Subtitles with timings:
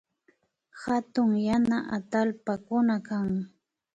[0.83, 3.27] Hatun yana atallpakuna kan